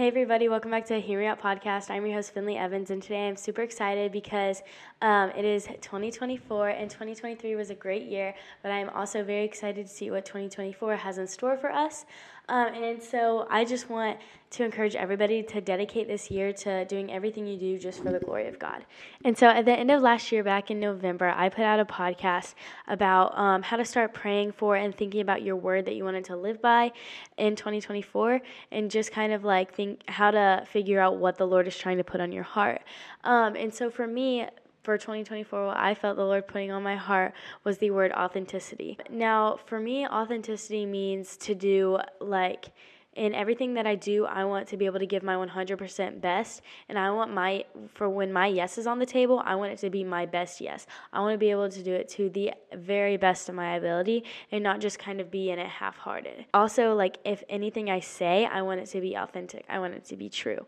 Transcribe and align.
Hey, 0.00 0.08
everybody, 0.08 0.48
welcome 0.48 0.70
back 0.70 0.86
to 0.86 0.98
Hear 0.98 1.20
Me 1.20 1.26
Out 1.26 1.42
podcast. 1.42 1.90
I'm 1.90 2.06
your 2.06 2.14
host, 2.14 2.32
Finley 2.32 2.56
Evans, 2.56 2.88
and 2.90 3.02
today 3.02 3.28
I'm 3.28 3.36
super 3.36 3.60
excited 3.60 4.10
because 4.12 4.62
um, 5.02 5.28
it 5.36 5.44
is 5.44 5.66
2024 5.66 6.70
and 6.70 6.90
2023 6.90 7.54
was 7.54 7.68
a 7.68 7.74
great 7.74 8.06
year, 8.06 8.34
but 8.62 8.72
I'm 8.72 8.88
also 8.88 9.22
very 9.22 9.44
excited 9.44 9.86
to 9.86 9.92
see 9.92 10.10
what 10.10 10.24
2024 10.24 10.96
has 10.96 11.18
in 11.18 11.26
store 11.26 11.58
for 11.58 11.70
us. 11.70 12.06
Um, 12.50 12.74
and 12.74 13.00
so 13.00 13.46
I 13.48 13.64
just 13.64 13.88
want 13.88 14.18
to 14.50 14.64
encourage 14.64 14.96
everybody 14.96 15.40
to 15.44 15.60
dedicate 15.60 16.08
this 16.08 16.32
year 16.32 16.52
to 16.52 16.84
doing 16.86 17.12
everything 17.12 17.46
you 17.46 17.56
do 17.56 17.78
just 17.78 18.02
for 18.02 18.10
the 18.10 18.18
glory 18.18 18.48
of 18.48 18.58
God. 18.58 18.84
And 19.24 19.38
so 19.38 19.46
at 19.46 19.64
the 19.64 19.72
end 19.72 19.92
of 19.92 20.02
last 20.02 20.32
year, 20.32 20.42
back 20.42 20.68
in 20.68 20.80
November, 20.80 21.32
I 21.34 21.48
put 21.48 21.62
out 21.62 21.78
a 21.78 21.84
podcast 21.84 22.54
about 22.88 23.38
um, 23.38 23.62
how 23.62 23.76
to 23.76 23.84
start 23.84 24.12
praying 24.12 24.50
for 24.50 24.74
and 24.74 24.92
thinking 24.92 25.20
about 25.20 25.42
your 25.42 25.54
word 25.54 25.84
that 25.84 25.94
you 25.94 26.02
wanted 26.02 26.24
to 26.24 26.36
live 26.36 26.60
by 26.60 26.90
in 27.38 27.54
2024 27.54 28.40
and 28.72 28.90
just 28.90 29.12
kind 29.12 29.32
of 29.32 29.44
like 29.44 29.72
think 29.72 30.02
how 30.08 30.32
to 30.32 30.66
figure 30.68 31.00
out 31.00 31.18
what 31.18 31.38
the 31.38 31.46
Lord 31.46 31.68
is 31.68 31.78
trying 31.78 31.98
to 31.98 32.04
put 32.04 32.20
on 32.20 32.32
your 32.32 32.42
heart. 32.42 32.82
Um, 33.22 33.54
and 33.54 33.72
so 33.72 33.90
for 33.90 34.08
me, 34.08 34.48
for 34.82 34.96
2024, 34.96 35.66
what 35.66 35.76
I 35.76 35.94
felt 35.94 36.16
the 36.16 36.24
Lord 36.24 36.46
putting 36.46 36.70
on 36.70 36.82
my 36.82 36.96
heart 36.96 37.32
was 37.64 37.78
the 37.78 37.90
word 37.90 38.12
authenticity. 38.12 38.98
Now, 39.10 39.58
for 39.66 39.78
me, 39.78 40.06
authenticity 40.06 40.86
means 40.86 41.36
to 41.38 41.54
do 41.54 41.98
like 42.20 42.70
in 43.14 43.34
everything 43.34 43.74
that 43.74 43.86
I 43.86 43.96
do, 43.96 44.24
I 44.24 44.44
want 44.44 44.68
to 44.68 44.76
be 44.76 44.86
able 44.86 45.00
to 45.00 45.06
give 45.06 45.22
my 45.22 45.34
100% 45.34 46.20
best. 46.20 46.62
And 46.88 46.98
I 46.98 47.10
want 47.10 47.34
my, 47.34 47.64
for 47.92 48.08
when 48.08 48.32
my 48.32 48.46
yes 48.46 48.78
is 48.78 48.86
on 48.86 48.98
the 48.98 49.06
table, 49.06 49.42
I 49.44 49.56
want 49.56 49.72
it 49.72 49.78
to 49.80 49.90
be 49.90 50.04
my 50.04 50.26
best 50.26 50.60
yes. 50.60 50.86
I 51.12 51.20
want 51.20 51.34
to 51.34 51.38
be 51.38 51.50
able 51.50 51.68
to 51.68 51.82
do 51.82 51.92
it 51.92 52.08
to 52.10 52.30
the 52.30 52.52
very 52.72 53.16
best 53.16 53.48
of 53.48 53.56
my 53.56 53.76
ability 53.76 54.24
and 54.52 54.62
not 54.62 54.80
just 54.80 54.98
kind 54.98 55.20
of 55.20 55.30
be 55.30 55.50
in 55.50 55.58
it 55.58 55.66
half 55.66 55.96
hearted. 55.96 56.46
Also, 56.54 56.94
like 56.94 57.18
if 57.24 57.42
anything 57.48 57.90
I 57.90 58.00
say, 58.00 58.46
I 58.46 58.62
want 58.62 58.80
it 58.80 58.86
to 58.90 59.00
be 59.00 59.14
authentic, 59.14 59.64
I 59.68 59.80
want 59.80 59.94
it 59.94 60.04
to 60.06 60.16
be 60.16 60.28
true. 60.28 60.66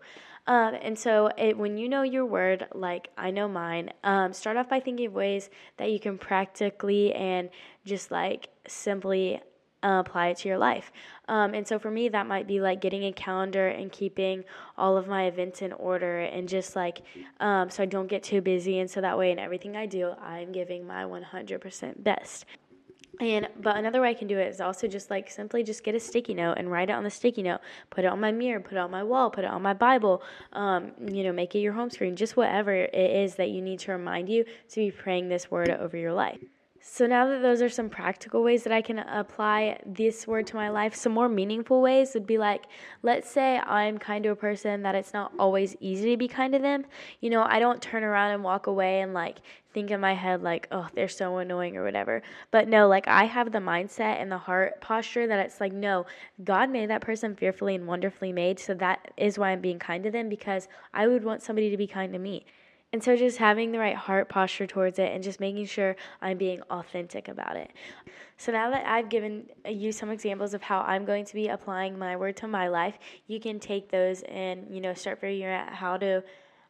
Um, 0.49 0.75
and 0.83 0.99
so, 0.99 1.31
it, 1.39 1.57
when 1.57 1.79
you 1.79 1.89
know 1.89 2.03
your 2.03 2.27
word, 2.27 2.67
like 2.75 3.11
I 3.17 3.31
know 3.31 3.47
mine, 3.47 3.91
um, 4.03 4.33
start 4.33 4.57
off 4.57 4.69
by 4.69 4.81
thinking 4.81 5.07
of 5.07 5.13
ways 5.13 5.49
that 5.77 5.93
you 5.93 6.01
can 6.01 6.19
practically 6.19 7.15
and 7.15 7.49
just 7.85 8.11
like 8.11 8.49
simply 8.67 9.41
uh, 9.83 10.03
apply 10.05 10.29
it 10.29 10.39
to 10.39 10.49
your 10.49 10.59
life. 10.59 10.93
Um, 11.29 11.55
and 11.55 11.67
so 11.67 11.79
for 11.79 11.91
me, 11.91 12.09
that 12.09 12.27
might 12.27 12.47
be 12.47 12.61
like 12.61 12.81
getting 12.81 13.05
a 13.05 13.13
calendar 13.13 13.69
and 13.69 13.91
keeping 13.91 14.45
all 14.77 14.97
of 14.97 15.07
my 15.07 15.25
events 15.25 15.63
in 15.63 15.73
order 15.73 16.21
and 16.21 16.49
just 16.49 16.77
like 16.77 17.03
um, 17.41 17.71
so 17.71 17.83
I 17.83 17.87
don't 17.87 18.07
get 18.07 18.23
too 18.23 18.41
busy. 18.41 18.79
And 18.79 18.91
so 18.91 19.01
that 19.01 19.19
way, 19.19 19.31
in 19.31 19.39
everything 19.39 19.77
I 19.77 19.87
do, 19.87 20.13
I'm 20.21 20.53
giving 20.53 20.87
my 20.87 21.05
100% 21.05 22.03
best. 22.03 22.45
And 23.21 23.49
but 23.61 23.77
another 23.77 24.01
way 24.01 24.11
I 24.11 24.15
can 24.15 24.27
do 24.27 24.39
it 24.39 24.49
is 24.49 24.61
also 24.61 24.89
just 24.89 25.11
like 25.11 25.31
simply 25.31 25.63
just 25.63 25.85
get 25.85 25.95
a 25.95 26.01
sticky 26.01 26.35
note 26.35 26.55
and 26.57 26.71
write 26.71 26.89
it 26.89 26.95
on 26.95 27.05
the 27.05 27.11
sticky 27.11 27.43
note. 27.43 27.61
Put 27.91 28.05
it 28.05 28.09
on 28.09 28.21
my 28.21 28.33
mirror, 28.33 28.59
put 28.59 28.73
it 28.73 28.79
on 28.79 28.91
my 28.91 29.03
wall, 29.03 29.31
put 29.31 29.45
it 29.45 29.51
on 29.51 29.63
my 29.63 29.75
Bible. 29.75 30.23
Um, 30.53 30.93
you 31.07 31.23
know, 31.23 31.33
make 31.33 31.55
it 31.55 31.59
your 31.59 31.75
home 31.75 31.91
screen. 31.91 32.17
Just 32.17 32.37
whatever 32.37 32.73
it 32.73 32.95
is 32.95 33.35
that 33.35 33.51
you 33.51 33.61
need 33.61 33.81
to 33.81 33.93
remind 33.93 34.29
you 34.29 34.45
to 34.71 34.77
be 34.77 34.91
praying 34.91 35.29
this 35.29 35.51
word 35.51 35.71
over 35.71 35.97
your 35.97 36.13
life. 36.13 36.41
So 36.85 37.07
now 37.07 37.29
that 37.29 37.43
those 37.43 37.63
are 37.63 37.69
some 37.69 37.89
practical 37.89 38.43
ways 38.43 38.65
that 38.65 38.73
I 38.73 38.83
can 38.83 38.99
apply 38.99 39.79
this 39.87 40.27
word 40.27 40.49
to 40.49 40.57
my 40.57 40.69
life, 40.69 40.97
some 40.97 41.13
more 41.13 41.29
meaningful 41.29 41.81
ways 41.81 42.13
would 42.13 42.27
be 42.27 42.39
like, 42.39 42.65
let's 43.05 43.31
say 43.31 43.59
I'm 43.59 43.99
kind 43.99 44.25
to 44.25 44.31
a 44.31 44.37
person 44.37 44.83
that 44.83 44.97
it's 44.97 45.13
not 45.13 45.33
always 45.39 45.77
easy 45.79 46.11
to 46.11 46.17
be 46.17 46.27
kind 46.27 46.53
to 46.55 46.59
them. 46.59 46.85
You 47.21 47.31
know, 47.31 47.45
I 47.45 47.61
don't 47.61 47.81
turn 47.81 48.03
around 48.03 48.33
and 48.33 48.43
walk 48.43 48.67
away 48.67 49.01
and 49.01 49.15
like 49.15 49.39
think 49.73 49.93
in 49.93 50.01
my 50.01 50.15
head 50.15 50.43
like, 50.43 50.67
oh, 50.73 50.89
they're 50.93 51.07
so 51.07 51.39
annoying 51.39 51.77
or 51.77 51.85
whatever. 51.85 52.21
But 52.51 52.67
no, 52.67 52.89
like 52.89 53.07
I 53.07 53.25
have 53.27 53.53
the 53.53 53.59
mindset 53.59 54.21
and 54.21 54.31
the 54.31 54.39
heart 54.39 54.81
posture 54.81 55.29
that 55.29 55.47
it's 55.47 55.61
like, 55.61 55.73
no, 55.73 56.07
God 56.43 56.69
made 56.69 56.91
that 56.91 57.01
person 57.01 57.37
fearfully 57.37 57.77
and 57.77 57.87
wonderfully 57.87 58.33
made. 58.33 58.59
So 58.59 58.75
that 58.75 59.13
is 59.17 59.39
why 59.39 59.51
I'm 59.51 59.61
being 59.61 59.79
kind 59.79 60.03
to 60.03 60.11
them 60.11 60.29
because 60.29 60.67
I 60.93 61.07
would 61.07 61.23
want 61.23 61.43
somebody 61.43 61.71
to 61.71 61.77
be 61.77 61.87
kind 61.87 62.13
to 62.13 62.19
me. 62.19 62.45
And 62.93 63.03
so 63.03 63.17
just 63.17 63.39
having 63.39 63.73
the 63.73 63.79
right 63.79 63.97
heart 63.97 64.29
posture 64.29 64.67
towards 64.67 64.99
it 64.99 65.11
and 65.13 65.25
just 65.25 65.41
making 65.41 65.65
sure 65.65 65.97
I'm 66.21 66.37
being 66.37 66.61
authentic 66.71 67.29
about 67.29 67.57
it. 67.57 67.71
So 68.37 68.53
now 68.53 68.71
that 68.71 68.87
I've 68.87 69.09
given 69.09 69.47
you 69.67 69.93
some 69.93 70.11
examples 70.11 70.53
of 70.53 70.61
how 70.61 70.81
I'm 70.81 71.07
going 71.07 71.25
to 71.25 71.35
be 71.35 71.49
applying 71.49 71.99
my 71.99 72.17
word 72.17 72.37
to 72.39 72.49
my 72.49 72.69
life, 72.69 72.99
you 73.29 73.41
can 73.41 73.59
take 73.59 73.91
those 73.91 74.23
and, 74.23 74.67
you 74.69 74.81
know, 74.83 74.93
start 74.93 75.21
figuring 75.21 75.55
out 75.55 75.73
how 75.73 75.97
to 75.97 76.23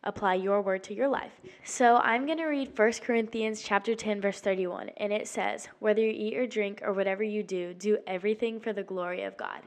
apply 0.05 0.35
your 0.35 0.63
word 0.63 0.83
to 0.85 0.95
your 0.95 1.09
life. 1.09 1.33
So 1.65 1.97
I'm 1.97 2.27
going 2.27 2.39
to 2.39 2.47
read 2.47 2.77
1 2.77 2.93
Corinthians 3.05 3.63
chapter 3.63 3.95
10 3.95 4.21
verse 4.21 4.41
31 4.41 4.91
and 4.97 5.13
it 5.13 5.29
says, 5.29 5.69
"Whether 5.79 6.03
you 6.03 6.13
eat 6.13 6.37
or 6.37 6.47
drink 6.47 6.83
or 6.83 6.93
whatever 6.93 7.23
you 7.23 7.43
do, 7.43 7.73
do 7.75 7.99
everything 8.07 8.59
for 8.59 8.73
the 8.73 8.83
glory 8.83 9.23
of 9.23 9.37
God." 9.37 9.61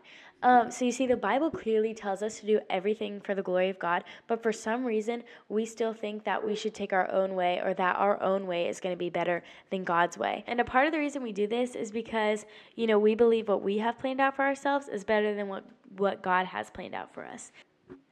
Um, 0.46 0.70
so 0.70 0.86
you 0.86 0.92
see, 0.92 1.08
the 1.08 1.18
Bible 1.18 1.50
clearly 1.50 1.96
tells 1.96 2.22
us 2.22 2.40
to 2.40 2.46
do 2.46 2.60
everything 2.70 3.20
for 3.20 3.34
the 3.34 3.42
glory 3.42 3.68
of 3.72 3.80
God, 3.80 4.04
but 4.28 4.44
for 4.44 4.54
some 4.54 4.86
reason, 4.86 5.24
we 5.50 5.66
still 5.66 5.92
think 5.92 6.24
that 6.26 6.46
we 6.46 6.56
should 6.56 6.76
take 6.76 6.94
our 6.94 7.12
own 7.12 7.34
way 7.34 7.60
or 7.64 7.74
that 7.74 7.96
our 7.96 8.22
own 8.22 8.46
way 8.46 8.70
is 8.70 8.80
going 8.80 8.94
to 8.94 8.98
be 8.98 9.10
better 9.10 9.44
than 9.72 9.84
God's 9.84 10.20
way. 10.20 10.44
And 10.46 10.62
a 10.62 10.64
part 10.64 10.86
of 10.86 10.94
the 10.94 11.00
reason 11.00 11.24
we 11.24 11.32
do 11.32 11.48
this 11.48 11.74
is 11.74 11.90
because, 11.90 12.46
you 12.76 12.86
know, 12.86 13.00
we 13.00 13.16
believe 13.16 13.48
what 13.48 13.64
we 13.64 13.80
have 13.80 13.98
planned 13.98 14.22
out 14.22 14.36
for 14.36 14.44
ourselves 14.44 14.88
is 14.88 15.04
better 15.04 15.34
than 15.34 15.48
what, 15.48 15.66
what 15.98 16.22
God 16.22 16.46
has 16.46 16.70
planned 16.70 16.94
out 16.94 17.12
for 17.12 17.26
us. 17.26 17.52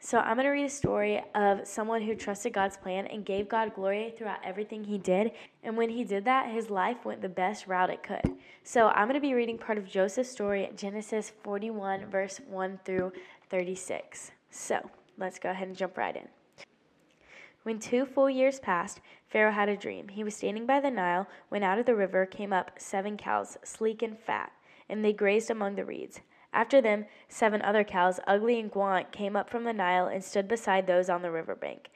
So, 0.06 0.18
I'm 0.18 0.36
going 0.36 0.44
to 0.44 0.50
read 0.50 0.66
a 0.66 0.70
story 0.70 1.24
of 1.34 1.66
someone 1.66 2.02
who 2.02 2.14
trusted 2.14 2.52
God's 2.52 2.76
plan 2.76 3.08
and 3.08 3.26
gave 3.26 3.48
God 3.48 3.74
glory 3.74 4.14
throughout 4.18 4.40
everything 4.44 4.84
he 4.84 4.98
did. 4.98 5.32
And 5.64 5.78
when 5.78 5.90
he 5.90 6.04
did 6.04 6.26
that, 6.26 6.52
his 6.52 6.70
life 6.70 7.06
went 7.06 7.22
the 7.22 7.30
best 7.30 7.68
route 7.68 7.90
it 7.90 8.04
could. 8.04 8.36
So, 8.66 8.90
I'm 8.90 9.08
going 9.08 9.14
to 9.14 9.26
be 9.26 9.34
reading 9.34 9.58
part 9.58 9.78
of 9.78 9.88
Joseph's 9.88 10.30
story, 10.30 10.70
Genesis 10.76 11.32
41, 11.44 12.08
verse 12.08 12.42
1 12.50 12.82
through 12.84 13.14
36. 13.50 14.32
So, 14.52 14.90
let's 15.18 15.40
go 15.40 15.52
ahead 15.52 15.70
and 15.70 15.78
jump 15.78 15.98
right 15.98 16.18
in. 16.18 16.28
When 17.64 17.80
two 17.80 18.06
full 18.06 18.30
years 18.30 18.60
passed, 18.60 19.00
Pharaoh 19.30 19.54
had 19.54 19.70
a 19.70 19.78
dream. 19.78 20.10
He 20.10 20.26
was 20.26 20.36
standing 20.36 20.66
by 20.66 20.82
the 20.82 20.92
Nile 20.92 21.28
when 21.48 21.64
out 21.64 21.80
of 21.80 21.86
the 21.86 21.96
river 21.96 22.26
came 22.26 22.52
up 22.52 22.72
seven 22.78 23.16
cows, 23.16 23.58
sleek 23.64 24.02
and 24.02 24.20
fat, 24.20 24.52
and 24.90 25.04
they 25.04 25.14
grazed 25.14 25.50
among 25.50 25.76
the 25.76 25.86
reeds. 25.86 26.20
After 26.54 26.82
them, 26.82 27.06
seven 27.28 27.62
other 27.64 27.84
cows, 27.84 28.20
ugly 28.28 28.60
and 28.60 28.72
gaunt, 28.72 29.12
came 29.12 29.36
up 29.36 29.50
from 29.50 29.64
the 29.64 29.74
Nile 29.74 30.08
and 30.08 30.24
stood 30.24 30.48
beside 30.48 30.86
those 30.86 31.10
on 31.10 31.24
the 31.24 31.32
river 31.32 31.56
bank. 31.56 31.90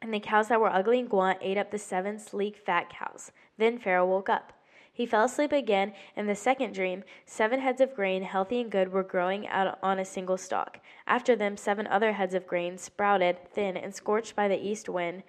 And 0.00 0.14
the 0.14 0.20
cows 0.20 0.48
that 0.48 0.60
were 0.60 0.72
ugly 0.72 1.00
and 1.00 1.10
gaunt 1.10 1.38
ate 1.40 1.58
up 1.58 1.70
the 1.70 1.78
seven 1.78 2.18
sleek, 2.18 2.56
fat 2.56 2.88
cows. 2.90 3.32
Then 3.58 3.78
Pharaoh 3.78 4.06
woke 4.06 4.28
up. 4.28 4.52
He 4.92 5.06
fell 5.06 5.24
asleep 5.24 5.50
again, 5.50 5.92
and 6.14 6.28
the 6.28 6.36
second 6.36 6.72
dream, 6.72 7.02
seven 7.26 7.58
heads 7.58 7.80
of 7.80 7.96
grain, 7.96 8.22
healthy 8.22 8.60
and 8.60 8.70
good, 8.70 8.92
were 8.92 9.02
growing 9.02 9.48
out 9.48 9.76
on 9.82 9.98
a 9.98 10.04
single 10.04 10.36
stalk. 10.36 10.78
After 11.08 11.34
them, 11.34 11.56
seven 11.56 11.88
other 11.88 12.12
heads 12.12 12.34
of 12.34 12.46
grain 12.46 12.78
sprouted, 12.78 13.38
thin 13.52 13.76
and 13.76 13.92
scorched 13.92 14.36
by 14.36 14.46
the 14.46 14.64
east 14.64 14.88
wind. 14.88 15.24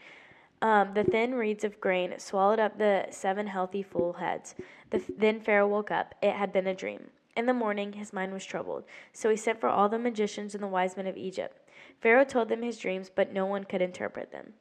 Um, 0.62 0.94
the 0.94 1.04
thin 1.04 1.34
reeds 1.34 1.64
of 1.64 1.82
grain 1.82 2.14
swallowed 2.20 2.60
up 2.60 2.78
the 2.78 3.08
seven 3.10 3.48
healthy, 3.48 3.82
full 3.82 4.14
heads. 4.14 4.54
The, 4.92 5.02
then 5.18 5.40
Pharaoh 5.40 5.68
woke 5.68 5.90
up. 5.90 6.14
It 6.22 6.34
had 6.34 6.54
been 6.54 6.68
a 6.68 6.76
dream. 6.76 7.10
In 7.36 7.46
the 7.46 7.54
morning 7.54 7.94
his 7.94 8.14
mind 8.14 8.32
was 8.32 8.46
troubled, 8.46 8.86
so 9.12 9.30
he 9.30 9.36
sent 9.36 9.60
for 9.60 9.68
all 9.68 9.90
the 9.90 10.00
magicians 10.00 10.56
and 10.56 10.64
the 10.64 10.68
wise 10.68 10.96
men 10.96 11.08
of 11.08 11.18
Egypt. 11.18 11.60
Pharaoh 12.00 12.24
told 12.24 12.50
them 12.50 12.62
his 12.62 12.78
dreams, 12.78 13.12
but 13.14 13.34
no 13.34 13.46
one 13.46 13.66
could 13.66 13.82
interpret 13.82 14.32
them. 14.32 14.54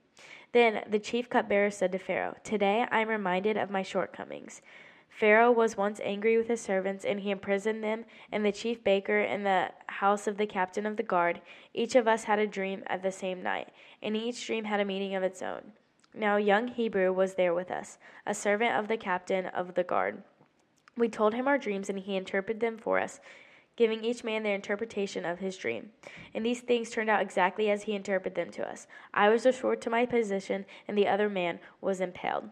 Then 0.53 0.85
the 0.89 0.99
chief 0.99 1.29
cupbearer 1.29 1.71
said 1.71 1.93
to 1.93 1.99
Pharaoh, 1.99 2.37
Today 2.43 2.87
I 2.91 3.01
am 3.01 3.09
reminded 3.09 3.57
of 3.57 3.71
my 3.71 3.83
shortcomings. 3.83 4.63
Pharaoh 5.09 5.53
was 5.53 5.77
once 5.77 6.01
angry 6.03 6.37
with 6.37 6.49
his 6.49 6.61
servants, 6.61 7.05
and 7.05 7.21
he 7.21 7.31
imprisoned 7.31 7.85
them, 7.85 8.05
and 8.33 8.45
the 8.45 8.51
chief 8.51 8.83
baker 8.83 9.21
in 9.21 9.45
the 9.45 9.71
house 9.87 10.27
of 10.27 10.37
the 10.37 10.47
captain 10.47 10.87
of 10.87 10.97
the 10.97 11.05
guard. 11.05 11.41
Each 11.73 11.95
of 11.95 12.09
us 12.09 12.25
had 12.25 12.41
a 12.41 12.47
dream 12.49 12.83
at 12.89 13.03
the 13.03 13.13
same 13.13 13.41
night, 13.41 13.69
and 14.03 14.17
each 14.17 14.45
dream 14.45 14.65
had 14.65 14.81
a 14.81 14.85
meaning 14.85 15.15
of 15.15 15.23
its 15.23 15.41
own. 15.41 15.73
Now 16.13 16.37
a 16.37 16.41
young 16.41 16.69
Hebrew 16.69 17.13
was 17.13 17.35
there 17.35 17.55
with 17.55 17.71
us, 17.71 17.99
a 18.27 18.35
servant 18.35 18.75
of 18.77 18.89
the 18.89 18.97
captain 18.97 19.47
of 19.47 19.75
the 19.75 19.85
guard. 19.85 20.23
We 20.97 21.09
told 21.09 21.35
him 21.35 21.49
our 21.49 21.59
dreams, 21.59 21.89
and 21.89 21.99
he 21.99 22.17
interpreted 22.17 22.61
them 22.61 22.79
for 22.79 22.99
us, 22.99 23.21
giving 23.77 24.05
each 24.05 24.23
man 24.23 24.43
their 24.43 24.55
interpretation 24.55 25.25
of 25.25 25.41
his 25.41 25.57
dream. 25.57 25.91
And 26.33 26.47
these 26.47 26.61
things 26.61 26.91
turned 26.91 27.11
out 27.11 27.23
exactly 27.23 27.71
as 27.71 27.83
he 27.83 27.95
interpreted 27.95 28.37
them 28.37 28.51
to 28.53 28.69
us. 28.69 28.87
I 29.13 29.29
was 29.29 29.45
restored 29.45 29.83
to 29.83 29.91
my 29.91 30.07
position, 30.07 30.65
and 30.87 30.97
the 30.97 31.09
other 31.09 31.29
man 31.29 31.59
was 31.81 32.01
impaled. 32.01 32.51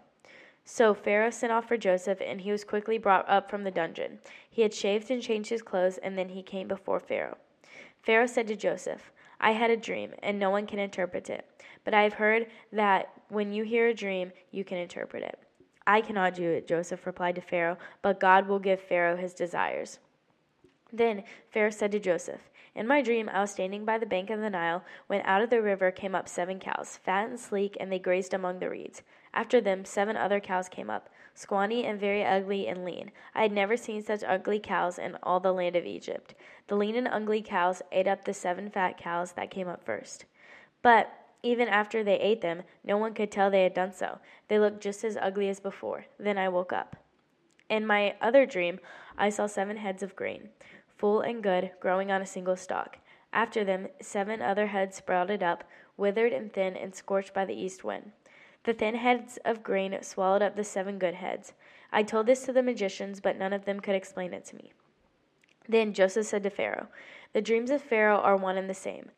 So 0.64 0.94
Pharaoh 0.94 1.30
sent 1.30 1.52
off 1.52 1.68
for 1.68 1.76
Joseph, 1.76 2.20
and 2.24 2.40
he 2.40 2.52
was 2.52 2.64
quickly 2.64 2.98
brought 2.98 3.28
up 3.28 3.50
from 3.50 3.64
the 3.64 3.70
dungeon. 3.70 4.18
He 4.48 4.62
had 4.62 4.74
shaved 4.74 5.10
and 5.10 5.22
changed 5.22 5.50
his 5.50 5.62
clothes, 5.62 5.98
and 5.98 6.16
then 6.16 6.30
he 6.30 6.42
came 6.42 6.68
before 6.68 7.00
Pharaoh. 7.00 7.38
Pharaoh 8.02 8.26
said 8.26 8.48
to 8.48 8.56
Joseph, 8.56 9.12
I 9.40 9.52
had 9.52 9.70
a 9.70 9.76
dream, 9.76 10.12
and 10.22 10.38
no 10.38 10.50
one 10.50 10.66
can 10.66 10.78
interpret 10.78 11.30
it. 11.30 11.46
But 11.84 11.94
I 11.94 12.02
have 12.02 12.14
heard 12.14 12.46
that 12.72 13.12
when 13.28 13.52
you 13.52 13.64
hear 13.64 13.88
a 13.88 13.94
dream, 13.94 14.32
you 14.52 14.64
can 14.64 14.78
interpret 14.78 15.24
it. 15.24 15.38
I 15.86 16.00
cannot 16.00 16.34
do 16.34 16.48
it, 16.48 16.66
Joseph 16.66 17.06
replied 17.06 17.34
to 17.36 17.40
Pharaoh, 17.40 17.78
but 18.02 18.20
God 18.20 18.46
will 18.46 18.58
give 18.58 18.80
Pharaoh 18.80 19.16
his 19.16 19.34
desires. 19.34 19.98
Then 20.92 21.24
Pharaoh 21.50 21.70
said 21.70 21.92
to 21.92 21.98
Joseph, 21.98 22.50
In 22.74 22.86
my 22.86 23.00
dream 23.00 23.28
I 23.28 23.40
was 23.40 23.50
standing 23.50 23.84
by 23.84 23.98
the 23.98 24.06
bank 24.06 24.30
of 24.30 24.40
the 24.40 24.50
Nile, 24.50 24.84
when 25.06 25.22
out 25.22 25.42
of 25.42 25.50
the 25.50 25.62
river 25.62 25.90
came 25.90 26.14
up 26.14 26.28
seven 26.28 26.58
cows, 26.58 26.98
fat 26.98 27.28
and 27.28 27.40
sleek, 27.40 27.76
and 27.80 27.90
they 27.90 27.98
grazed 27.98 28.34
among 28.34 28.58
the 28.58 28.68
reeds. 28.68 29.02
After 29.34 29.60
them, 29.60 29.84
seven 29.84 30.16
other 30.16 30.40
cows 30.40 30.68
came 30.68 30.90
up, 30.90 31.08
scrawny 31.34 31.86
and 31.86 31.98
very 31.98 32.22
ugly 32.22 32.68
and 32.68 32.84
lean. 32.84 33.10
I 33.34 33.42
had 33.42 33.52
never 33.52 33.76
seen 33.76 34.02
such 34.02 34.22
ugly 34.22 34.60
cows 34.60 34.98
in 34.98 35.16
all 35.22 35.40
the 35.40 35.54
land 35.54 35.74
of 35.74 35.86
Egypt. 35.86 36.34
The 36.66 36.76
lean 36.76 36.96
and 36.96 37.08
ugly 37.08 37.40
cows 37.40 37.80
ate 37.90 38.06
up 38.06 38.24
the 38.24 38.34
seven 38.34 38.68
fat 38.68 38.98
cows 38.98 39.32
that 39.32 39.50
came 39.50 39.68
up 39.68 39.82
first. 39.82 40.26
But 40.82 41.10
even 41.42 41.68
after 41.68 42.04
they 42.04 42.18
ate 42.20 42.40
them, 42.40 42.62
no 42.84 42.96
one 42.96 43.14
could 43.14 43.30
tell 43.30 43.50
they 43.50 43.64
had 43.64 43.74
done 43.74 43.92
so. 43.92 44.18
They 44.48 44.58
looked 44.58 44.82
just 44.82 45.04
as 45.04 45.16
ugly 45.16 45.48
as 45.48 45.60
before. 45.60 46.06
Then 46.18 46.38
I 46.38 46.48
woke 46.48 46.72
up. 46.72 46.96
In 47.68 47.86
my 47.86 48.14
other 48.20 48.46
dream, 48.46 48.78
I 49.18 49.30
saw 49.30 49.46
seven 49.46 49.78
heads 49.78 50.02
of 50.02 50.14
grain, 50.14 50.50
full 50.96 51.20
and 51.20 51.42
good, 51.42 51.72
growing 51.80 52.12
on 52.12 52.22
a 52.22 52.26
single 52.26 52.56
stalk. 52.56 52.98
After 53.32 53.64
them, 53.64 53.88
seven 54.00 54.42
other 54.42 54.66
heads 54.66 54.96
sprouted 54.96 55.42
up, 55.42 55.64
withered 55.96 56.32
and 56.32 56.52
thin 56.52 56.76
and 56.76 56.94
scorched 56.94 57.32
by 57.32 57.44
the 57.44 57.54
east 57.54 57.82
wind. 57.82 58.12
The 58.64 58.74
thin 58.74 58.94
heads 58.94 59.38
of 59.44 59.62
grain 59.62 59.96
swallowed 60.02 60.42
up 60.42 60.54
the 60.54 60.64
seven 60.64 60.98
good 60.98 61.14
heads. 61.14 61.54
I 61.90 62.02
told 62.02 62.26
this 62.26 62.44
to 62.44 62.52
the 62.52 62.62
magicians, 62.62 63.20
but 63.20 63.36
none 63.36 63.52
of 63.52 63.64
them 63.64 63.80
could 63.80 63.94
explain 63.94 64.32
it 64.32 64.44
to 64.46 64.56
me. 64.56 64.72
Then 65.68 65.92
Joseph 65.92 66.26
said 66.26 66.42
to 66.44 66.50
Pharaoh, 66.50 66.88
The 67.32 67.42
dreams 67.42 67.70
of 67.70 67.82
Pharaoh 67.82 68.18
are 68.18 68.36
one 68.36 68.56
and 68.56 68.68
the 68.68 68.74
same. 68.74 69.10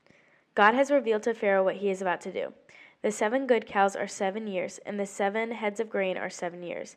God 0.54 0.74
has 0.74 0.90
revealed 0.90 1.24
to 1.24 1.34
Pharaoh 1.34 1.64
what 1.64 1.76
he 1.76 1.90
is 1.90 2.00
about 2.00 2.20
to 2.22 2.32
do. 2.32 2.52
The 3.02 3.10
seven 3.10 3.46
good 3.46 3.66
cows 3.66 3.96
are 3.96 4.06
seven 4.06 4.46
years, 4.46 4.78
and 4.86 4.98
the 4.98 5.06
seven 5.06 5.50
heads 5.50 5.80
of 5.80 5.90
grain 5.90 6.16
are 6.16 6.30
seven 6.30 6.62
years. 6.62 6.96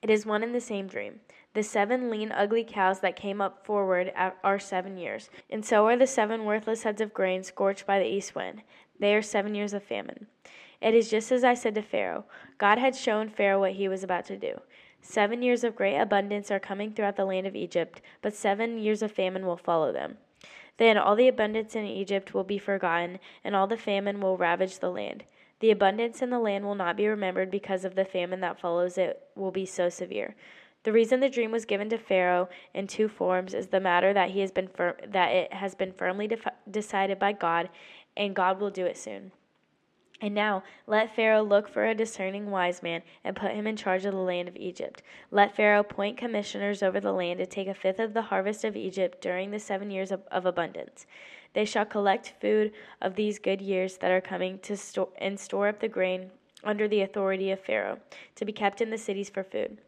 It 0.00 0.10
is 0.10 0.24
one 0.24 0.42
and 0.42 0.54
the 0.54 0.60
same 0.60 0.86
dream. 0.86 1.20
The 1.54 1.62
seven 1.62 2.08
lean, 2.10 2.30
ugly 2.30 2.64
cows 2.64 3.00
that 3.00 3.16
came 3.16 3.40
up 3.40 3.66
forward 3.66 4.12
are 4.16 4.58
seven 4.58 4.96
years, 4.96 5.28
and 5.50 5.64
so 5.64 5.86
are 5.86 5.96
the 5.96 6.06
seven 6.06 6.44
worthless 6.44 6.84
heads 6.84 7.00
of 7.00 7.12
grain 7.12 7.42
scorched 7.42 7.86
by 7.86 7.98
the 7.98 8.06
east 8.06 8.34
wind. 8.34 8.62
They 9.00 9.14
are 9.14 9.22
seven 9.22 9.54
years 9.54 9.72
of 9.72 9.82
famine. 9.82 10.26
It 10.80 10.94
is 10.94 11.10
just 11.10 11.32
as 11.32 11.42
I 11.42 11.54
said 11.54 11.74
to 11.74 11.82
Pharaoh. 11.82 12.26
God 12.58 12.78
had 12.78 12.94
shown 12.94 13.28
Pharaoh 13.28 13.60
what 13.60 13.72
he 13.72 13.88
was 13.88 14.04
about 14.04 14.26
to 14.26 14.36
do. 14.36 14.60
Seven 15.00 15.42
years 15.42 15.64
of 15.64 15.74
great 15.74 15.98
abundance 15.98 16.50
are 16.50 16.60
coming 16.60 16.92
throughout 16.92 17.16
the 17.16 17.24
land 17.24 17.46
of 17.46 17.56
Egypt, 17.56 18.02
but 18.22 18.34
seven 18.34 18.78
years 18.78 19.02
of 19.02 19.10
famine 19.10 19.46
will 19.46 19.56
follow 19.56 19.92
them. 19.92 20.18
Then 20.78 20.98
all 20.98 21.16
the 21.16 21.28
abundance 21.28 21.74
in 21.74 21.84
Egypt 21.84 22.34
will 22.34 22.44
be 22.44 22.58
forgotten, 22.58 23.18
and 23.42 23.56
all 23.56 23.66
the 23.66 23.76
famine 23.76 24.20
will 24.20 24.36
ravage 24.36 24.78
the 24.78 24.90
land. 24.90 25.24
The 25.60 25.70
abundance 25.70 26.20
in 26.20 26.30
the 26.30 26.38
land 26.38 26.66
will 26.66 26.74
not 26.74 26.96
be 26.96 27.08
remembered 27.08 27.50
because 27.50 27.84
of 27.84 27.94
the 27.94 28.04
famine 28.04 28.40
that 28.40 28.60
follows 28.60 28.98
it 28.98 29.22
will 29.34 29.50
be 29.50 29.64
so 29.64 29.88
severe. 29.88 30.34
The 30.82 30.92
reason 30.92 31.20
the 31.20 31.30
dream 31.30 31.50
was 31.50 31.64
given 31.64 31.88
to 31.88 31.98
Pharaoh 31.98 32.48
in 32.74 32.86
two 32.86 33.08
forms 33.08 33.54
is 33.54 33.68
the 33.68 33.80
matter 33.80 34.12
that 34.12 34.30
he 34.30 34.40
has 34.40 34.52
been 34.52 34.68
fir- 34.68 34.98
that 35.08 35.32
it 35.32 35.52
has 35.52 35.74
been 35.74 35.92
firmly 35.92 36.28
defi- 36.28 36.50
decided 36.70 37.18
by 37.18 37.32
God, 37.32 37.70
and 38.16 38.36
God 38.36 38.60
will 38.60 38.70
do 38.70 38.84
it 38.84 38.96
soon. 38.96 39.32
And 40.20 40.34
now 40.34 40.62
let 40.86 41.14
Pharaoh 41.14 41.42
look 41.42 41.68
for 41.68 41.84
a 41.84 41.94
discerning 41.94 42.50
wise 42.50 42.82
man 42.82 43.02
and 43.22 43.36
put 43.36 43.52
him 43.52 43.66
in 43.66 43.76
charge 43.76 44.06
of 44.06 44.12
the 44.12 44.18
land 44.18 44.48
of 44.48 44.56
Egypt. 44.56 45.02
Let 45.30 45.54
Pharaoh 45.54 45.80
appoint 45.80 46.16
commissioners 46.16 46.82
over 46.82 47.00
the 47.00 47.12
land 47.12 47.38
to 47.38 47.46
take 47.46 47.68
a 47.68 47.74
fifth 47.74 47.98
of 47.98 48.14
the 48.14 48.22
harvest 48.22 48.64
of 48.64 48.76
Egypt 48.76 49.20
during 49.20 49.50
the 49.50 49.58
seven 49.58 49.90
years 49.90 50.10
of, 50.10 50.22
of 50.30 50.46
abundance. 50.46 51.06
They 51.52 51.66
shall 51.66 51.84
collect 51.84 52.34
food 52.40 52.72
of 53.02 53.14
these 53.14 53.38
good 53.38 53.60
years 53.60 53.98
that 53.98 54.10
are 54.10 54.22
coming 54.22 54.58
to 54.60 54.76
store 54.76 55.10
and 55.18 55.38
store 55.38 55.68
up 55.68 55.80
the 55.80 55.88
grain 55.88 56.30
under 56.64 56.88
the 56.88 57.02
authority 57.02 57.50
of 57.50 57.60
Pharaoh, 57.60 57.98
to 58.34 58.44
be 58.44 58.52
kept 58.52 58.80
in 58.80 58.90
the 58.90 58.98
cities 58.98 59.30
for 59.30 59.44
food. 59.44 59.78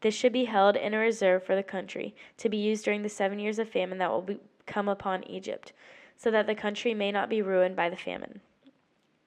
This 0.00 0.14
should 0.14 0.32
be 0.32 0.44
held 0.44 0.76
in 0.76 0.94
a 0.94 0.98
reserve 0.98 1.44
for 1.44 1.54
the 1.54 1.62
country, 1.62 2.14
to 2.38 2.48
be 2.48 2.56
used 2.56 2.84
during 2.84 3.02
the 3.02 3.08
seven 3.08 3.38
years 3.38 3.58
of 3.58 3.68
famine 3.68 3.98
that 3.98 4.10
will 4.10 4.22
be, 4.22 4.38
come 4.66 4.88
upon 4.88 5.24
Egypt, 5.24 5.72
so 6.16 6.30
that 6.30 6.46
the 6.46 6.54
country 6.54 6.92
may 6.92 7.12
not 7.12 7.28
be 7.28 7.40
ruined 7.40 7.76
by 7.76 7.88
the 7.88 7.96
famine. 7.96 8.40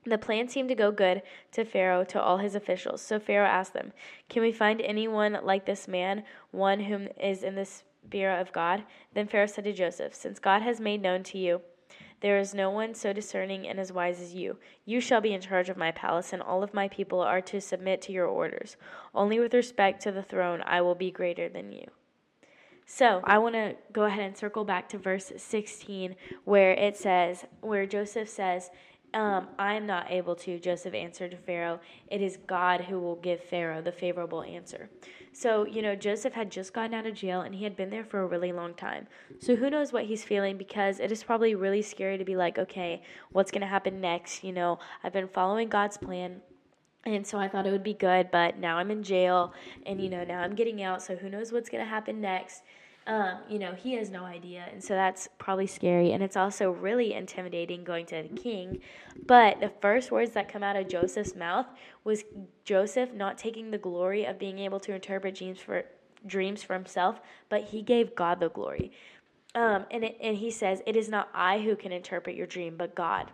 The 0.05 0.17
plan 0.17 0.47
seemed 0.47 0.69
to 0.69 0.75
go 0.75 0.91
good 0.91 1.23
to 1.53 1.65
Pharaoh, 1.65 2.03
to 2.05 2.21
all 2.21 2.37
his 2.37 2.55
officials. 2.55 3.01
So 3.01 3.19
Pharaoh 3.19 3.47
asked 3.47 3.73
them, 3.73 3.91
Can 4.29 4.43
we 4.43 4.51
find 4.51 4.81
anyone 4.81 5.39
like 5.43 5.65
this 5.65 5.87
man, 5.87 6.23
one 6.51 6.81
whom 6.81 7.07
is 7.19 7.43
in 7.43 7.55
the 7.55 7.65
spirit 7.65 8.39
of 8.39 8.51
God? 8.51 8.83
Then 9.13 9.27
Pharaoh 9.27 9.47
said 9.47 9.63
to 9.63 9.73
Joseph, 9.73 10.13
Since 10.13 10.39
God 10.39 10.61
has 10.61 10.79
made 10.79 11.01
known 11.01 11.23
to 11.23 11.39
you, 11.39 11.61
there 12.21 12.39
is 12.39 12.53
no 12.53 12.69
one 12.69 12.93
so 12.93 13.13
discerning 13.13 13.67
and 13.67 13.79
as 13.79 13.91
wise 13.91 14.21
as 14.21 14.33
you. 14.33 14.57
You 14.85 15.01
shall 15.01 15.21
be 15.21 15.33
in 15.33 15.41
charge 15.41 15.69
of 15.69 15.77
my 15.77 15.91
palace, 15.91 16.33
and 16.33 16.41
all 16.41 16.63
of 16.63 16.73
my 16.73 16.87
people 16.87 17.19
are 17.19 17.41
to 17.41 17.59
submit 17.59 18.01
to 18.03 18.11
your 18.11 18.27
orders. 18.27 18.77
Only 19.13 19.39
with 19.39 19.53
respect 19.53 20.01
to 20.03 20.11
the 20.11 20.23
throne 20.23 20.61
I 20.65 20.81
will 20.81 20.95
be 20.95 21.11
greater 21.11 21.49
than 21.49 21.71
you. 21.71 21.85
So 22.85 23.21
I 23.23 23.39
want 23.39 23.55
to 23.55 23.75
go 23.91 24.03
ahead 24.03 24.23
and 24.23 24.37
circle 24.37 24.63
back 24.63 24.87
to 24.89 24.97
verse 24.97 25.31
16, 25.35 26.15
where 26.45 26.71
it 26.71 26.95
says, 26.95 27.45
where 27.61 27.85
Joseph 27.85 28.29
says, 28.29 28.69
um, 29.15 29.47
I 29.57 29.75
am 29.75 29.87
not 29.87 30.11
able 30.11 30.35
to, 30.35 30.59
Joseph 30.59 30.93
answered 30.93 31.31
to 31.31 31.37
Pharaoh. 31.37 31.79
It 32.11 32.21
is 32.21 32.37
God 32.45 32.81
who 32.81 32.99
will 32.99 33.15
give 33.15 33.41
Pharaoh 33.41 33.81
the 33.81 33.91
favorable 33.91 34.43
answer. 34.43 34.89
So, 35.31 35.65
you 35.65 35.81
know, 35.81 35.95
Joseph 35.95 36.33
had 36.33 36.51
just 36.51 36.73
gotten 36.73 36.93
out 36.93 37.05
of 37.05 37.15
jail 37.15 37.41
and 37.41 37.55
he 37.55 37.63
had 37.63 37.77
been 37.77 37.89
there 37.89 38.03
for 38.03 38.21
a 38.21 38.27
really 38.27 38.51
long 38.51 38.73
time. 38.73 39.07
So, 39.39 39.55
who 39.55 39.69
knows 39.69 39.93
what 39.93 40.05
he's 40.05 40.23
feeling 40.23 40.57
because 40.57 40.99
it 40.99 41.11
is 41.13 41.23
probably 41.23 41.55
really 41.55 41.81
scary 41.81 42.17
to 42.17 42.25
be 42.25 42.35
like, 42.35 42.59
okay, 42.59 43.01
what's 43.31 43.51
going 43.51 43.61
to 43.61 43.67
happen 43.67 44.01
next? 44.01 44.43
You 44.43 44.51
know, 44.51 44.79
I've 45.03 45.13
been 45.13 45.29
following 45.29 45.69
God's 45.69 45.97
plan. 45.97 46.41
And 47.05 47.25
so 47.25 47.37
I 47.37 47.47
thought 47.47 47.67
it 47.67 47.71
would 47.71 47.83
be 47.83 47.93
good, 47.93 48.31
but 48.31 48.57
now 48.57 48.77
I'm 48.77 48.89
in 48.89 49.03
jail 49.03 49.53
and, 49.85 50.01
you 50.01 50.09
know, 50.09 50.23
now 50.23 50.39
I'm 50.39 50.55
getting 50.55 50.81
out. 50.81 51.01
So, 51.01 51.15
who 51.15 51.29
knows 51.29 51.53
what's 51.53 51.69
going 51.69 51.83
to 51.83 51.89
happen 51.89 52.19
next? 52.19 52.63
Um, 53.07 53.37
you 53.47 53.59
know, 53.59 53.73
he 53.73 53.93
has 53.93 54.09
no 54.09 54.23
idea. 54.23 54.67
And 54.71 54.83
so 54.83 54.95
that's 54.95 55.29
probably 55.37 55.67
scary. 55.67 56.11
And 56.11 56.23
it's 56.23 56.35
also 56.35 56.71
really 56.71 57.13
intimidating 57.13 57.83
going 57.83 58.07
to 58.07 58.23
the 58.23 58.35
king. 58.35 58.79
But 59.27 59.59
the 59.59 59.71
first 59.79 60.11
words 60.11 60.31
that 60.31 60.51
come 60.51 60.63
out 60.63 60.75
of 60.75 60.87
Joseph's 60.87 61.35
mouth 61.35 61.67
was 62.03 62.23
Joseph 62.63 63.13
not 63.13 63.37
taking 63.37 63.69
the 63.69 63.77
glory 63.77 64.25
of 64.25 64.39
being 64.39 64.57
able 64.57 64.79
to 64.81 64.93
interpret 64.93 65.35
dreams 65.35 65.59
for, 65.59 65.85
dreams 66.25 66.63
for 66.63 66.73
himself, 66.73 67.19
but 67.49 67.65
he 67.65 67.83
gave 67.83 68.15
God 68.15 68.39
the 68.39 68.49
glory. 68.49 68.91
Um, 69.53 69.85
and, 69.91 70.03
it, 70.03 70.17
and 70.19 70.35
he 70.35 70.49
says, 70.49 70.81
It 70.87 70.95
is 70.95 71.07
not 71.07 71.29
I 71.33 71.59
who 71.59 71.75
can 71.75 71.91
interpret 71.91 72.35
your 72.35 72.47
dream, 72.47 72.75
but 72.75 72.95
God. 72.95 73.31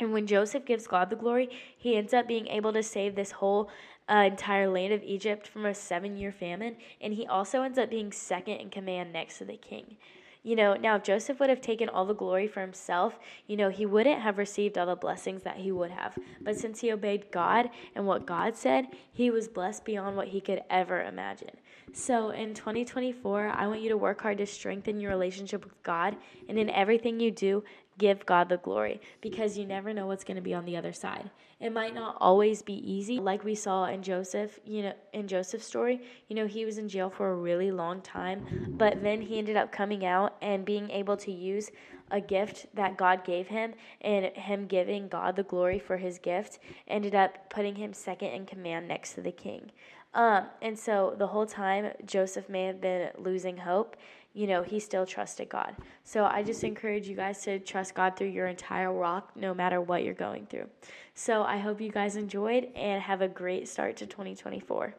And 0.00 0.12
when 0.12 0.26
Joseph 0.26 0.64
gives 0.64 0.86
God 0.86 1.08
the 1.08 1.16
glory, 1.16 1.48
he 1.76 1.96
ends 1.96 2.12
up 2.12 2.26
being 2.26 2.48
able 2.48 2.72
to 2.72 2.82
save 2.82 3.14
this 3.14 3.30
whole 3.30 3.70
uh, 4.08 4.24
entire 4.26 4.68
land 4.68 4.92
of 4.92 5.02
Egypt 5.02 5.46
from 5.46 5.66
a 5.66 5.74
seven 5.74 6.16
year 6.16 6.32
famine, 6.32 6.76
and 7.00 7.14
he 7.14 7.26
also 7.26 7.62
ends 7.62 7.78
up 7.78 7.90
being 7.90 8.12
second 8.12 8.56
in 8.56 8.70
command 8.70 9.12
next 9.12 9.38
to 9.38 9.44
the 9.44 9.56
king. 9.56 9.96
You 10.42 10.56
know, 10.56 10.74
now 10.74 10.96
if 10.96 11.04
Joseph 11.04 11.40
would 11.40 11.48
have 11.48 11.62
taken 11.62 11.88
all 11.88 12.04
the 12.04 12.14
glory 12.14 12.46
for 12.46 12.60
himself, 12.60 13.18
you 13.46 13.56
know, 13.56 13.70
he 13.70 13.86
wouldn't 13.86 14.20
have 14.20 14.36
received 14.36 14.76
all 14.76 14.84
the 14.84 14.94
blessings 14.94 15.42
that 15.42 15.56
he 15.56 15.72
would 15.72 15.90
have. 15.90 16.18
But 16.42 16.58
since 16.58 16.80
he 16.80 16.92
obeyed 16.92 17.30
God 17.30 17.70
and 17.94 18.06
what 18.06 18.26
God 18.26 18.54
said, 18.54 18.88
he 19.10 19.30
was 19.30 19.48
blessed 19.48 19.86
beyond 19.86 20.18
what 20.18 20.28
he 20.28 20.42
could 20.42 20.60
ever 20.68 21.02
imagine. 21.02 21.56
So 21.94 22.28
in 22.28 22.52
2024, 22.52 23.48
I 23.48 23.66
want 23.66 23.80
you 23.80 23.88
to 23.88 23.96
work 23.96 24.20
hard 24.20 24.36
to 24.36 24.46
strengthen 24.46 25.00
your 25.00 25.12
relationship 25.12 25.64
with 25.64 25.82
God, 25.82 26.14
and 26.46 26.58
in 26.58 26.68
everything 26.68 27.20
you 27.20 27.30
do, 27.30 27.64
give 27.98 28.26
God 28.26 28.48
the 28.48 28.56
glory 28.56 29.00
because 29.20 29.56
you 29.56 29.66
never 29.66 29.92
know 29.92 30.06
what's 30.06 30.24
going 30.24 30.36
to 30.36 30.42
be 30.42 30.54
on 30.54 30.64
the 30.64 30.76
other 30.76 30.92
side. 30.92 31.30
It 31.60 31.72
might 31.72 31.94
not 31.94 32.16
always 32.20 32.62
be 32.62 32.74
easy, 32.74 33.18
like 33.20 33.44
we 33.44 33.54
saw 33.54 33.86
in 33.86 34.02
Joseph, 34.02 34.58
you 34.64 34.82
know, 34.82 34.92
in 35.12 35.28
Joseph's 35.28 35.66
story. 35.66 36.02
You 36.28 36.36
know, 36.36 36.46
he 36.46 36.64
was 36.64 36.78
in 36.78 36.88
jail 36.88 37.08
for 37.08 37.30
a 37.30 37.36
really 37.36 37.70
long 37.70 38.02
time, 38.02 38.74
but 38.76 39.02
then 39.02 39.22
he 39.22 39.38
ended 39.38 39.56
up 39.56 39.70
coming 39.72 40.04
out 40.04 40.36
and 40.42 40.64
being 40.64 40.90
able 40.90 41.16
to 41.18 41.30
use 41.30 41.70
a 42.14 42.20
gift 42.20 42.66
that 42.74 42.96
God 42.96 43.24
gave 43.24 43.48
him 43.48 43.74
and 44.00 44.26
him 44.26 44.66
giving 44.66 45.08
God 45.08 45.34
the 45.34 45.42
glory 45.42 45.80
for 45.80 45.96
his 45.96 46.18
gift 46.18 46.60
ended 46.86 47.14
up 47.14 47.50
putting 47.50 47.74
him 47.74 47.92
second 47.92 48.28
in 48.28 48.46
command 48.46 48.86
next 48.86 49.14
to 49.14 49.20
the 49.20 49.32
king. 49.32 49.72
Um, 50.14 50.46
and 50.62 50.78
so 50.78 51.16
the 51.18 51.26
whole 51.26 51.46
time, 51.46 51.90
Joseph 52.06 52.48
may 52.48 52.66
have 52.66 52.80
been 52.80 53.10
losing 53.18 53.56
hope 53.56 53.96
you 54.34 54.48
know, 54.48 54.62
he 54.64 54.80
still 54.80 55.06
trusted 55.06 55.48
God. 55.48 55.76
So 56.02 56.24
I 56.24 56.42
just 56.42 56.64
encourage 56.64 57.08
you 57.08 57.14
guys 57.14 57.42
to 57.42 57.60
trust 57.60 57.94
God 57.94 58.16
through 58.16 58.28
your 58.28 58.48
entire 58.48 58.92
walk, 58.92 59.30
no 59.36 59.54
matter 59.54 59.80
what 59.80 60.02
you're 60.02 60.12
going 60.12 60.46
through. 60.46 60.68
So 61.14 61.44
I 61.44 61.58
hope 61.58 61.80
you 61.80 61.92
guys 61.92 62.16
enjoyed 62.16 62.68
and 62.74 63.00
have 63.00 63.22
a 63.22 63.28
great 63.28 63.68
start 63.68 63.96
to 63.98 64.06
2024. 64.06 64.96